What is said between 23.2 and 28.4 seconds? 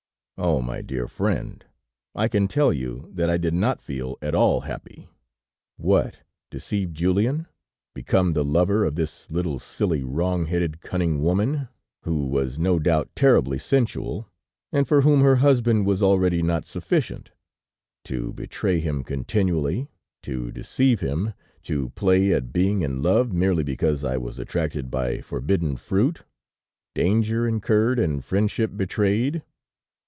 merely because I was attracted by forbidden fruit, danger incurred and